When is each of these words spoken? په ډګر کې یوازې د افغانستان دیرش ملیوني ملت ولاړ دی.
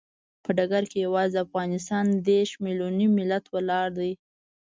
په 0.43 0.49
ډګر 0.57 0.83
کې 0.91 0.97
یوازې 1.07 1.33
د 1.35 1.43
افغانستان 1.45 2.05
دیرش 2.27 2.51
ملیوني 2.63 3.07
ملت 3.17 3.45
ولاړ 3.55 3.87
دی. 3.97 4.11